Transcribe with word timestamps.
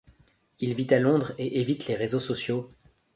Il 0.59 0.73
vit 0.73 0.91
à 0.95 0.99
Londres 0.99 1.33
et 1.37 1.61
évite 1.61 1.85
les 1.85 1.93
réseaux 1.93 2.19
sociaux. 2.19 2.67